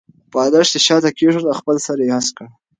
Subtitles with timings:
[0.31, 2.47] بالښت یې شاته کېښود او خپل سر یې هسک کړ.